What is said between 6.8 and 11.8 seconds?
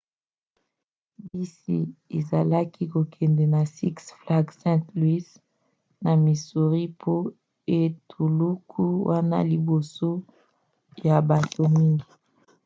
po etuluku wana liboso ya bato